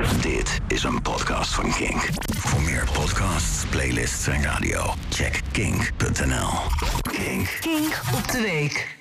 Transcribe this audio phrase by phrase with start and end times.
[0.00, 2.08] Dit is een podcast van Kink.
[2.36, 4.80] Voor meer podcasts, playlists en radio,
[5.10, 6.48] check kink.nl.
[7.02, 7.58] Kink.
[7.60, 8.98] Kink op de week.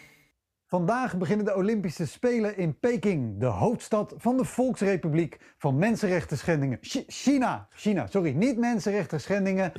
[0.65, 6.77] Vandaag beginnen de Olympische Spelen in Peking, de hoofdstad van de Volksrepubliek van mensenrechten schendingen.
[6.81, 9.71] Chi- China, China, sorry, niet mensenrechten schendingen.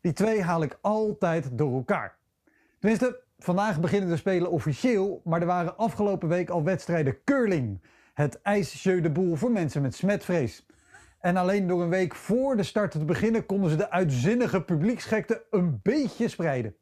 [0.00, 2.16] Die twee haal ik altijd door elkaar.
[2.78, 7.80] Tenminste, vandaag beginnen de Spelen officieel, maar er waren afgelopen week al wedstrijden curling.
[8.12, 10.66] Het ijsjeu de boel voor mensen met smetvrees.
[11.20, 15.44] En alleen door een week voor de start te beginnen konden ze de uitzinnige publieksgekte
[15.50, 16.76] een beetje spreiden.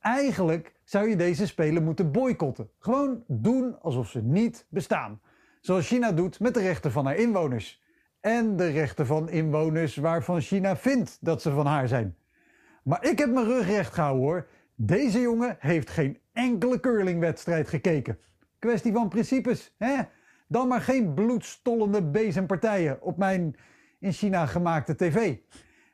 [0.00, 2.70] Eigenlijk zou je deze spelen moeten boycotten.
[2.78, 5.20] Gewoon doen alsof ze niet bestaan.
[5.60, 7.82] Zoals China doet met de rechten van haar inwoners.
[8.20, 12.16] En de rechten van inwoners waarvan China vindt dat ze van haar zijn.
[12.82, 14.48] Maar ik heb mijn rug recht gehouden hoor.
[14.74, 18.18] Deze jongen heeft geen enkele curlingwedstrijd gekeken.
[18.62, 20.02] Kwestie van principes, hè?
[20.46, 23.56] Dan maar geen bloedstollende bezempartijen op mijn
[23.98, 25.36] in China gemaakte tv.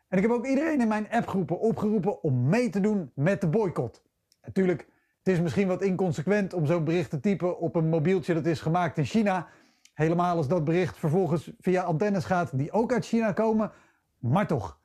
[0.08, 3.48] En ik heb ook iedereen in mijn appgroepen opgeroepen om mee te doen met de
[3.48, 4.02] boycott.
[4.42, 4.86] Natuurlijk,
[5.18, 8.60] het is misschien wat inconsequent om zo'n bericht te typen op een mobieltje dat is
[8.60, 9.48] gemaakt in China.
[9.94, 13.72] Helemaal als dat bericht vervolgens via antennes gaat die ook uit China komen.
[14.18, 14.78] Maar toch.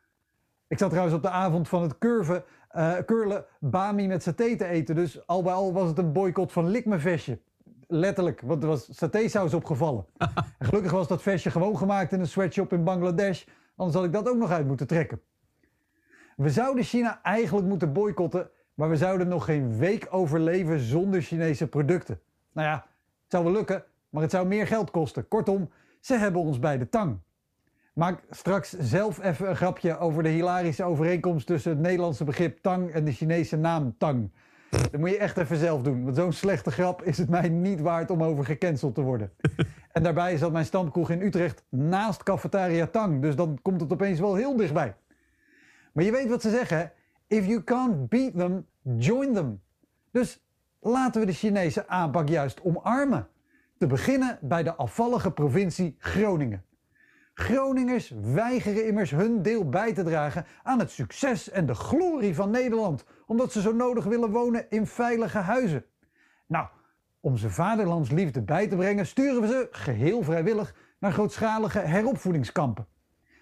[0.67, 4.65] Ik zat trouwens op de avond van het curven, eh, curlen bami met saté te
[4.65, 4.95] eten.
[4.95, 7.39] Dus al bij al was het een boycott van lik me vestje.
[7.87, 10.05] Letterlijk, want er was satésaus opgevallen.
[10.59, 13.43] en gelukkig was dat vestje gewoon gemaakt in een sweatshop in Bangladesh.
[13.75, 15.21] Anders had ik dat ook nog uit moeten trekken.
[16.35, 21.67] We zouden China eigenlijk moeten boycotten, maar we zouden nog geen week overleven zonder Chinese
[21.67, 22.19] producten.
[22.51, 25.27] Nou ja, het zou wel lukken, maar het zou meer geld kosten.
[25.27, 27.19] Kortom, ze hebben ons bij de tang.
[27.93, 32.91] Maak straks zelf even een grapje over de hilarische overeenkomst tussen het Nederlandse begrip tang
[32.91, 34.31] en de Chinese naam tang.
[34.73, 37.81] Dat moet je echt even zelf doen, want zo'n slechte grap is het mij niet
[37.81, 39.31] waard om over gecanceld te worden.
[39.91, 44.19] En daarbij zat mijn stamkroeg in Utrecht naast Cafetaria Tang, dus dan komt het opeens
[44.19, 44.95] wel heel dichtbij.
[45.93, 46.91] Maar je weet wat ze zeggen?
[47.27, 48.65] If you can't beat them,
[48.97, 49.61] join them.
[50.11, 50.43] Dus
[50.79, 53.27] laten we de Chinese aanpak juist omarmen.
[53.77, 56.63] Te beginnen bij de afvallige provincie Groningen.
[57.33, 62.49] Groningers weigeren immers hun deel bij te dragen aan het succes en de glorie van
[62.49, 65.85] Nederland, omdat ze zo nodig willen wonen in veilige huizen.
[66.47, 66.67] Nou,
[67.19, 72.87] om ze vaderlandsliefde bij te brengen, sturen we ze geheel vrijwillig naar grootschalige heropvoedingskampen.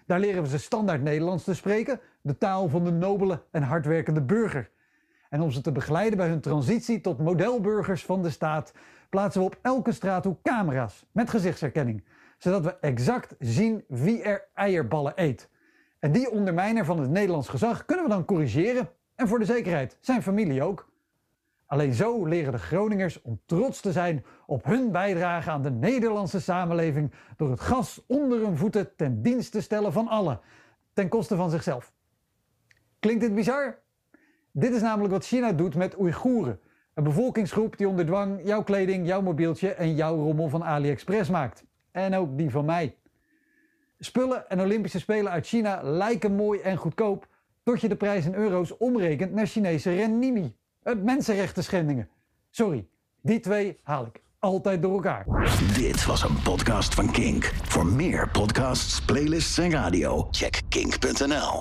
[0.06, 4.22] Daar leren we ze standaard Nederlands te spreken, de taal van de nobele en hardwerkende
[4.22, 4.70] burger.
[5.28, 8.72] En om ze te begeleiden bij hun transitie tot modelburgers van de staat,
[9.08, 12.04] plaatsen we op elke straathoek camera's met gezichtsherkenning,
[12.38, 15.50] zodat we exact zien wie er eierballen eet.
[15.98, 19.98] En die ondermijner van het Nederlands gezag kunnen we dan corrigeren en voor de zekerheid
[20.00, 20.90] zijn familie ook.
[21.66, 26.40] Alleen zo leren de Groningers om trots te zijn op hun bijdrage aan de Nederlandse
[26.40, 30.40] samenleving door het gas onder hun voeten ten dienst te stellen van allen,
[30.92, 31.92] ten koste van zichzelf.
[32.98, 33.78] Klinkt dit bizar?
[34.50, 36.60] Dit is namelijk wat China doet met Oeigoeren,
[36.94, 41.64] een bevolkingsgroep die onder dwang jouw kleding, jouw mobieltje en jouw rommel van AliExpress maakt.
[41.90, 42.96] En ook die van mij.
[43.98, 47.26] Spullen en Olympische Spelen uit China lijken mooi en goedkoop,
[47.62, 50.54] tot je de prijs in euro's omrekent naar Chinese renminbi.
[51.02, 52.08] Mensenrechten schendingen.
[52.50, 52.86] Sorry,
[53.20, 55.26] die twee haal ik altijd door elkaar.
[55.74, 57.44] Dit was een podcast van Kink.
[57.44, 61.60] Voor meer podcasts, playlists en radio, check kink.nl.